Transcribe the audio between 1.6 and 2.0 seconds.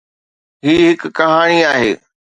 آهي.